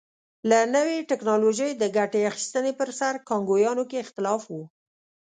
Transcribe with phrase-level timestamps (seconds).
[0.49, 4.53] له نوې ټکنالوژۍ د ګټې اخیستنې پر سر کانګویانو کې اختلاف و.